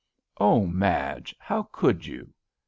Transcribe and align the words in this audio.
"Oh 0.39 0.63
I 0.63 0.71
Madge, 0.71 1.35
how 1.37 1.69
could 1.71 2.07
you?" 2.07 2.33